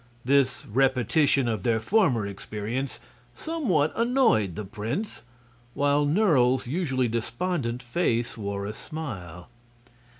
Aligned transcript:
This 0.25 0.65
repetition 0.65 1.47
of 1.47 1.61
their 1.61 1.79
former 1.79 2.25
experience 2.25 2.99
somewhat 3.35 3.93
annoyed 3.95 4.55
the 4.55 4.65
prince, 4.65 5.21
while 5.75 6.07
Nerle's 6.07 6.65
usually 6.65 7.07
despondent 7.07 7.83
face 7.83 8.35
wore 8.35 8.65
a 8.65 8.73
smile. 8.73 9.47